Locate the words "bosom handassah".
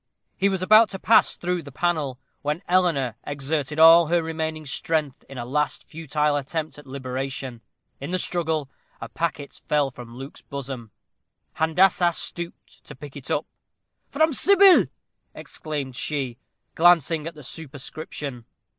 10.41-12.15